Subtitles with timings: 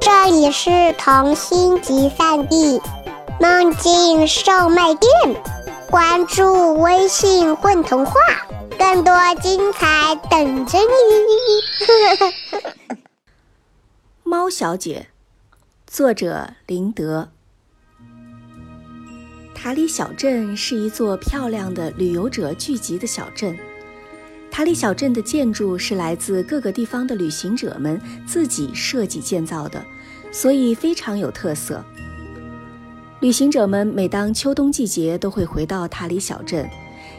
[0.00, 2.80] 这里是童心集散地，
[3.40, 5.10] 梦境售卖店。
[5.90, 8.14] 关注微信“混童话”，
[8.78, 10.84] 更多精彩等着你。
[14.22, 15.08] 猫小姐，
[15.86, 17.30] 作者林德。
[19.54, 23.56] 塔里小镇是一座漂亮的旅游者聚集的小镇。
[24.54, 29.84] 塔里小镇的建筑是来自各个地方的旅行者们自己设计建造的，
[30.30, 31.84] 所以非常有特色。
[33.18, 36.70] 旅行者们每当秋冬季节都会回到塔里小镇，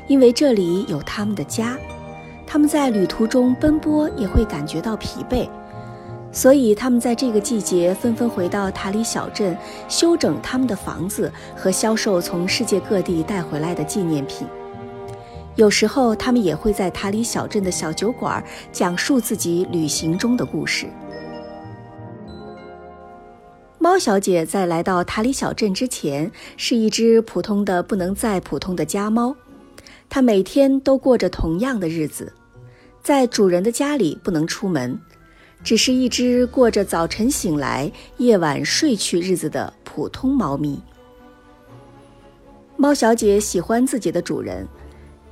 [0.08, 1.78] 因为这里有他们的家。
[2.48, 5.46] 他们在旅途中奔波也会感觉到疲惫。
[6.32, 9.58] 所以，他们在这个季节纷纷回到塔里小镇，
[9.90, 14.48] 修整他们的房子和销售从世界各地带回来的纪念品。
[15.56, 20.86] 有时候，他们也会在塔里小镇的小酒馆讲述自己旅行中的故事。
[23.80, 29.36] 猫小姐在来到塔里小镇之前，是一只普通的不能再普通的家猫。
[30.10, 32.34] 它每天都过着同样的日子，
[33.02, 35.00] 在主人的家里不能出门。
[35.64, 40.80] 只是一只过着早晨醒来、夜晚睡去日子的普通猫咪。
[42.78, 44.68] 猫小姐喜欢自己的主人，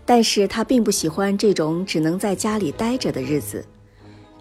[0.05, 3.65] 但是她并不喜欢这种只能在家里待着的日子。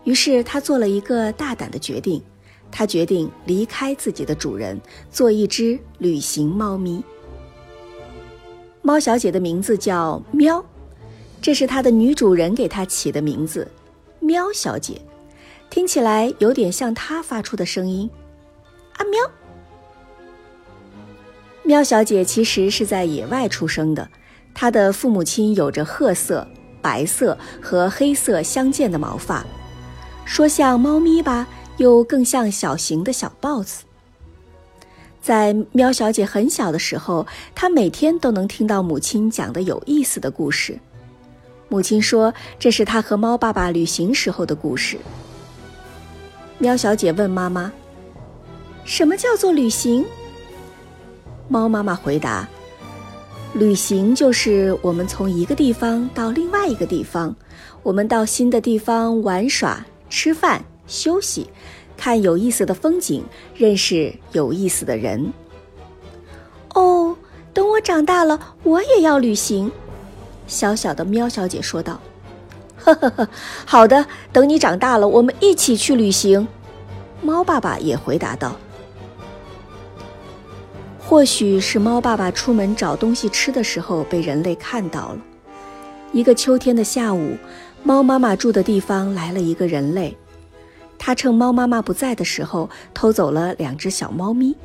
[0.04, 2.22] 于是她做了一个大胆的决定，
[2.70, 7.02] 她决定离开自己的主人，做一只旅行猫咪。
[8.82, 10.64] 猫小姐的名字叫喵，
[11.40, 13.70] 这是她的女主人给她起的名字，
[14.18, 15.00] 喵小姐。
[15.70, 18.10] 听起来有点像它发出的声音，
[18.96, 19.20] 啊喵！
[21.62, 24.06] 喵小姐其实是在野外出生的，
[24.54, 26.46] 她的父母亲有着褐色、
[26.80, 29.44] 白色和黑色相间的毛发，
[30.24, 31.46] 说像猫咪吧，
[31.78, 33.84] 又更像小型的小豹子。
[35.20, 40.78] 在喵小姐很小的时候，她每天都能听到母亲讲的有意思的故事。
[41.68, 44.98] 母亲说，这是她和猫爸爸旅行时候的故事。
[46.58, 47.72] 喵小姐问妈妈
[48.84, 50.04] ：“什么叫做旅行？”
[51.48, 52.48] 猫妈妈回答
[53.54, 57.36] ：“旅行就是我们从一个地方到另外一个地方，
[57.82, 61.50] 我们到新的地方玩耍、吃饭、休息，
[61.94, 63.22] 看有意思的风景，
[63.54, 65.32] 认识有意思的人。”
[66.74, 67.14] 哦，
[67.52, 69.70] 等我长大了，我也要旅行。”
[70.48, 72.00] 小小的喵小姐说道。
[72.78, 73.28] 呵呵呵，
[73.66, 76.48] 好的，等你长大了，我们一起去旅行。
[77.20, 78.56] 猫爸爸也回答道。
[81.12, 85.18] 或许是猫爸爸出门找东西吃的时候被人类看到了。
[86.10, 87.36] 一个秋天的下午，
[87.82, 90.16] 猫妈妈住的地方来了一个人类，
[90.98, 94.56] 他趁猫妈妈不在的时候偷走了两只小猫咪。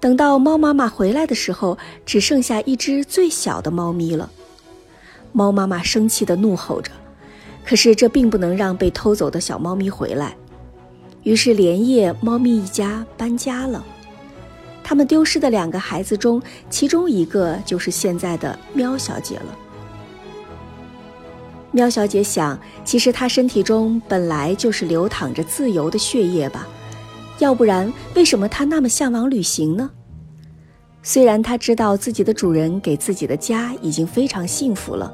[0.00, 1.76] 等到猫妈妈回来的时候，
[2.06, 4.30] 只剩下一只最小的猫咪了。
[5.32, 6.90] 猫妈妈生气地怒吼着。
[7.62, 10.34] 可是这并不能让被偷走的小猫咪回来，
[11.24, 13.84] 于是连夜猫咪一家搬家了。
[14.92, 19.58] 他们丢失的两个孩子中，其中一个就是现在的喵小姐了。
[21.70, 26.68] 喵小姐想，其实她身体中本来就是流淌着自由的血液吧，
[27.38, 29.90] 要不然为什么她那么向往旅行呢？
[31.02, 35.10] 虽然她知道自己的主人给自己的家已经非常幸福了。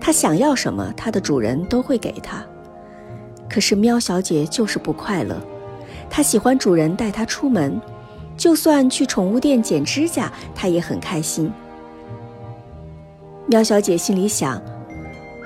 [0.00, 2.44] 它想要什么，它的主人都会给它。
[3.48, 5.40] 可是喵小姐就是不快乐，
[6.10, 7.80] 她喜欢主人带她出门，
[8.42, 11.48] 就算去宠物店剪指甲，她也很开心。
[13.46, 14.60] 喵小姐心里想：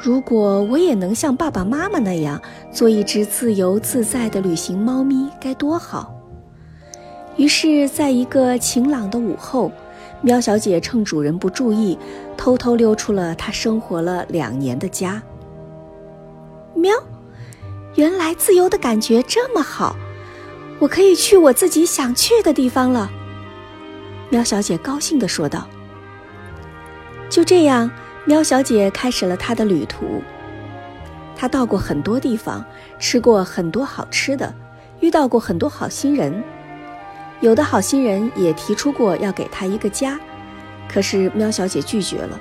[0.03, 2.41] 如果我也能像爸爸妈妈那样
[2.73, 6.11] 做一只自由自在的旅行猫咪，该多好！
[7.37, 9.71] 于是，在一个晴朗的午后。
[10.23, 11.99] 喵小姐趁主人不注意，
[12.35, 15.23] 偷偷溜出了她生活了两年的家。
[16.75, 16.95] 喵，
[17.97, 19.95] 原来自由的感觉这么好，
[20.79, 23.11] 我可以去我自己想去的地方了。
[24.29, 25.67] 喵小姐高兴地说道。
[27.29, 27.91] 就这样，
[28.25, 30.23] 喵小姐开始了她的旅途。
[31.35, 32.65] 她到过很多地方，
[32.99, 34.55] 吃过很多好吃的，
[35.01, 36.43] 遇到过很多好心人。
[37.41, 40.19] 有的好心人也提出过要给她一个家，
[40.89, 42.39] 可是喵小姐拒绝了。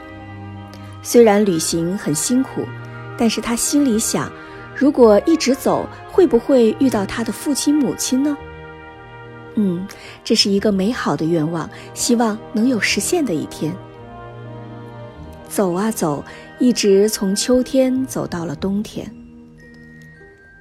[1.02, 2.66] 虽然旅行很辛苦，
[3.18, 4.32] 但是她心里想，
[4.76, 8.38] 如果一直走，会不会遇到他的父亲母亲呢？
[9.56, 9.88] 嗯，
[10.22, 13.74] 这是一个美好的愿望，希望能有实现的一天。
[15.48, 16.22] 走啊走，
[16.60, 19.10] 一直从秋天走到了冬天。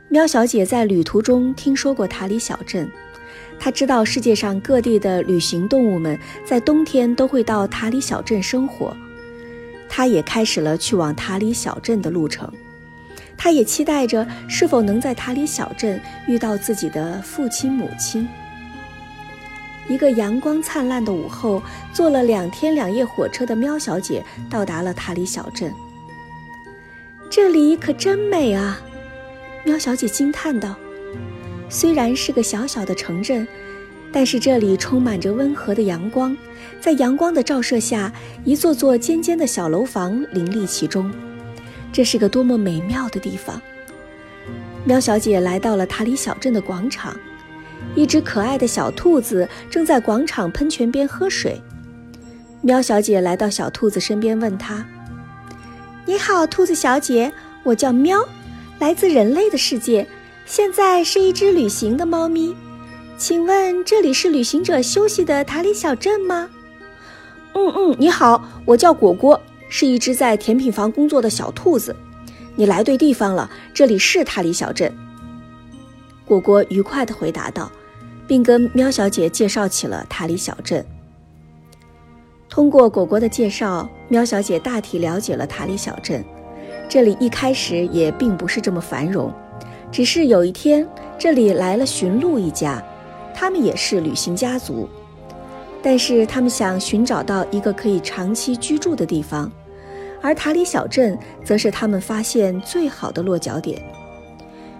[0.08, 2.88] 喵小姐在旅途中听说过塔里小镇，
[3.58, 8.96] 她知道世界上各地的旅行动物们在冬天都会到塔里小镇生活。
[9.88, 12.48] 她也开始了去往塔里小镇的路程。
[13.36, 18.28] 他也期待着是否能在塔里小镇遇到自己的父亲母亲。
[19.86, 25.70] 一个阳光灿烂的午后，坐了两天两夜火车的喵小姐到达了塔里小镇。
[27.30, 28.80] 这里可真美啊！
[29.64, 30.74] 喵小姐惊叹道
[31.68, 33.46] ：“虽然是个小小的城镇，
[34.10, 36.34] 但是这里充满着温和的阳光，
[36.80, 38.10] 在阳光的照射下，
[38.44, 41.12] 一座座尖尖的小楼房林立其中。
[41.94, 43.62] 这是个多么美妙的地方！”
[44.84, 47.16] 喵小姐来到了塔里小镇的广场。
[47.94, 51.62] 一只可爱的小兔子正在广场喷泉边喝水。
[52.60, 54.84] 喵小姐来到小兔子身边，问它
[56.04, 57.32] ：“你好，兔子小姐，
[57.62, 58.26] 我叫喵，
[58.78, 60.06] 来自人类的世界，
[60.46, 62.56] 现在是一只旅行的猫咪。
[63.16, 66.48] 请问这里是旅行者休息的塔里小镇吗
[67.54, 69.40] ？”“嗯嗯，你好，我叫果果，
[69.76, 71.96] 是一只在甜品房工作的小兔子。
[72.54, 74.88] 你来对地方了，这里是塔里小镇。”
[76.24, 77.68] 果果愉快地回答道。
[78.26, 80.82] 并跟喵小姐介绍起了塔里小镇。
[82.48, 86.24] 通过果果的介绍，喵小姐大体了解了塔里小镇。
[86.88, 89.30] 这里一开始也并不是这么繁荣，
[89.92, 90.88] 只是有一天
[91.18, 92.82] 这里来了驯鹿一家，
[93.34, 94.88] 他们也是旅行家族，
[95.82, 99.52] 但是他们想寻找到一个可以长期居住的地方，
[100.24, 103.78] 而塔里小镇则是他们发现最好的落脚点。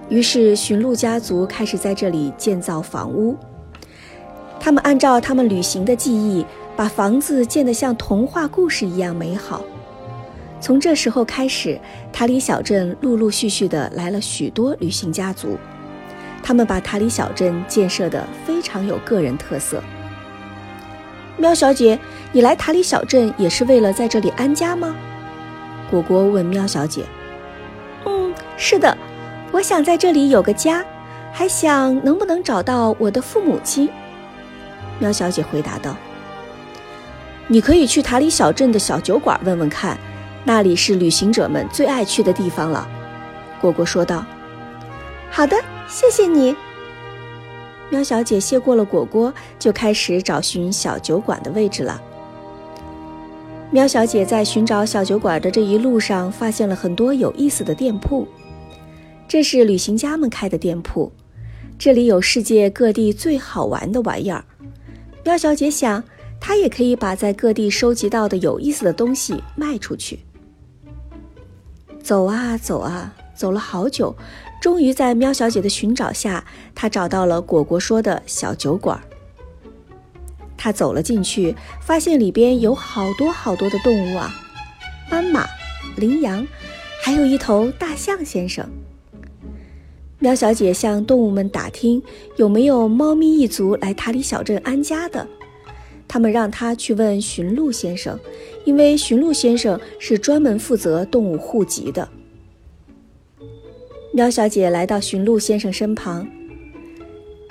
[0.09, 3.37] 于是，驯鹿家族开始在这里建造房屋。
[4.59, 9.63] 他们按照他们旅行的记忆，把房子建得像童话故事一样美好。
[10.63, 11.79] 从这时候开始，
[12.11, 15.59] 塔里小镇陆陆续续的来了许多旅行家族。
[16.43, 19.83] 他们把塔里小镇建设得非常有个人特色。
[21.37, 21.99] 喵小姐，
[22.33, 24.97] 你来塔里小镇也是为了在这里安家吗？
[25.91, 27.05] 果果问喵小姐。
[28.05, 28.97] 嗯，是的。
[29.53, 30.85] 我想在这里有个家，
[31.33, 33.89] 还想能不能找到我的父母亲。
[34.99, 35.95] 喵小姐回答道
[37.47, 39.97] ：“你可以去塔里小镇的小酒馆问问看，
[40.45, 42.89] 那里是旅行者们最爱去的地方了。”
[43.61, 44.25] 果果说道。
[45.31, 46.57] “好的，谢谢你。”
[47.91, 52.01] 喵小姐谢过了果果，就开始找寻小酒馆的位置了。
[53.75, 58.25] 喵小姐在寻找小酒馆的这一路上，发现了很多有意思的店铺。
[59.27, 61.11] 这是旅行家们开的店铺，
[61.77, 64.45] 这里有世界各地最好玩的玩意儿。
[65.25, 66.05] 喵小姐想，
[66.39, 70.21] 她也可以把在各地收集到的有意思的东西卖出去。
[72.01, 74.15] 走啊走啊，走了好久，
[74.63, 76.45] 终于在喵小姐的寻找下，
[76.77, 79.01] 她找到了果果说的小酒馆。
[80.65, 84.35] 他走了进去，发现里边有好多好多的动物啊，
[85.11, 85.47] 斑马、
[85.95, 86.47] 羚羊，
[87.03, 88.67] 还有一头大象先生。
[90.21, 92.03] 喵小姐向动物们打听
[92.39, 95.29] 有没有猫咪一族来塔里小镇安家的，
[96.09, 98.19] 他们让她去问驯鹿先生，
[98.65, 102.09] 因为驯鹿先生是专门负责动物户籍的。
[104.15, 106.27] 喵小姐来到驯鹿先生身旁，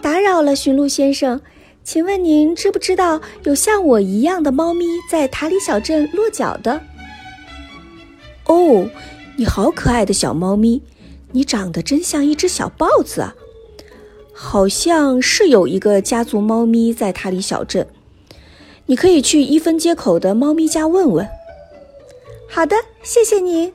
[0.01, 1.39] 打扰了，驯鹿先生，
[1.83, 6.81] 请问您知不知道有像我一样的猫咪在塔里小镇落脚的？
[8.45, 8.89] 哦，
[9.35, 10.81] 你好可爱的小猫咪。
[11.35, 13.35] 你长得真像一只小豹子啊！
[14.31, 17.87] 好像是有一个家族猫咪在塔里小镇，
[18.85, 21.27] 你可以去一分街口的猫咪家问问。
[22.47, 23.73] 好的，谢谢你。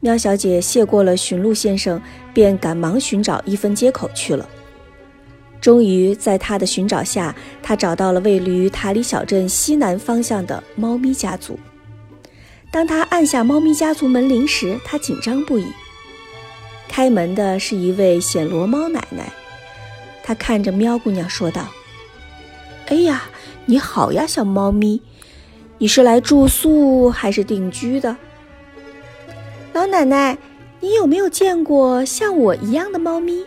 [0.00, 2.02] 喵小姐谢过了驯鹿先生，
[2.34, 4.48] 便赶忙寻找一分街口去了。
[5.64, 11.58] 终于在他的寻找下，他找到了位于塔里小镇西南方向的猫咪家族。
[12.70, 15.64] 当他按下猫咪家族门铃时，他紧张不已。
[16.86, 19.32] 开门的是一位暹罗猫奶奶，
[20.22, 21.66] 她看着喵姑娘说道
[22.88, 23.22] ：“哎呀，
[23.64, 25.00] 你好呀，小猫咪，
[25.78, 28.14] 你是来住宿还是定居的？”
[29.72, 30.36] 老奶奶，
[30.80, 33.46] 你有没有见过像我一样的猫咪？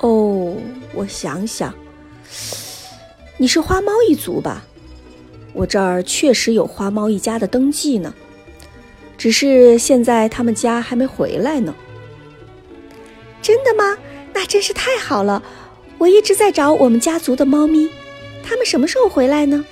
[0.00, 0.56] 哦，
[0.92, 1.74] 我想想，
[3.38, 4.64] 你是花猫一族吧？
[5.52, 8.12] 我这儿确实有花猫一家的登记呢，
[9.16, 11.74] 只是现在他们家还没回来呢。
[13.40, 13.96] 真的吗？
[14.32, 15.42] 那真是太好了！
[15.98, 17.88] 我一直在找我们家族的猫咪，
[18.42, 19.64] 他们什么时候回来呢？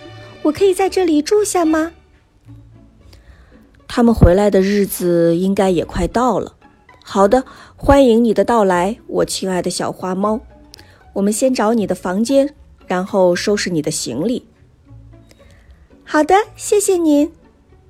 [0.43, 1.93] 我可以在这里住下吗？
[3.89, 6.55] 他们回来的日子应该也快到了。
[7.05, 7.45] 好的，
[7.77, 10.41] 欢迎你的到来，我亲爱的小花猫。
[11.15, 12.55] 我们先找你的房间，
[12.87, 14.47] 然后收拾你的行李。
[16.05, 17.31] 好的，谢谢您。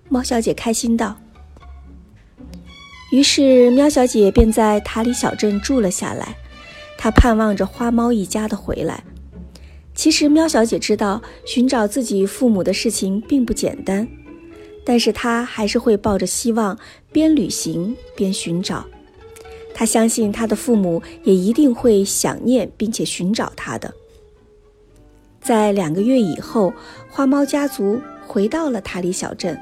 [0.09, 1.19] 猫小姐开心道。
[3.13, 6.37] 于是，喵小姐便在塔里小镇住了下来。
[6.99, 9.05] 她盼望着花猫一家的回来。
[9.95, 14.09] 其实，喵小姐知道寻找自己父母的事情并不简单，
[14.85, 16.79] 但是她还是会抱着希望，
[17.13, 18.87] 边旅行边寻找。
[19.75, 23.93] 他相信他的父母也一定会想念并且寻找他的。
[25.41, 26.73] 在两个月以后，
[27.11, 29.59] 花猫家族回到了塔里小镇。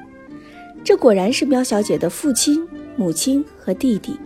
[0.85, 4.19] 这果然是喵小姐的父亲、母亲和弟弟。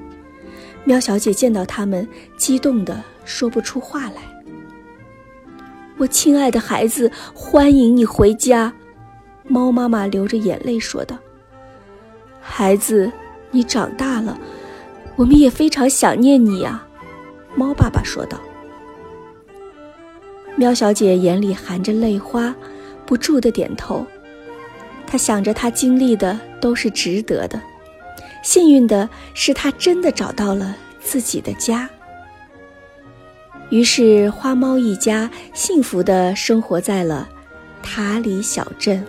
[0.84, 4.22] 喵小姐见到他们，激动的说不出话来。
[5.96, 8.72] 我亲爱的孩子，欢迎你回家！
[9.46, 11.16] 猫妈妈流着眼泪说道
[12.42, 13.12] ：“孩子，
[13.50, 14.38] 你长大了，
[15.16, 16.86] 我们也非常想念你呀。”
[17.56, 18.38] 猫爸爸说道。
[20.56, 22.54] 喵小姐眼里含着泪花，
[23.04, 24.06] 不住的点头。
[25.06, 27.60] 她想着，她经历的都是值得的。
[28.42, 31.88] 幸运的是，她真的找到了自己的家。
[33.70, 37.28] 于是，花猫一家幸福的生活在了
[37.82, 39.04] 塔里小镇。